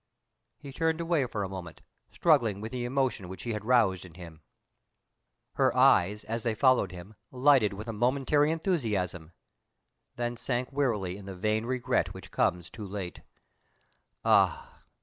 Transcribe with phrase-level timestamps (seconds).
[0.57, 4.15] He turned away for a moment, struggling with the emotion which she had roused in
[4.15, 4.41] him.
[5.53, 9.31] Her eyes, as they followed him, lighted with a momentary enthusiasm
[10.15, 13.21] then sank wearily in the vain regret which comes too late.
[14.25, 14.79] Ah!